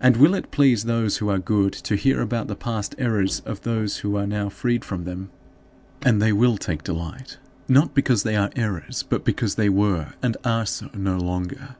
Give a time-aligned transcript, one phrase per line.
[0.00, 3.60] And it will please those who are good to hear about the past errors of
[3.60, 5.30] those who are now freed from them.
[6.02, 7.38] And they will take delight,
[7.68, 11.76] not because they are errors, but because they were and are so no longer.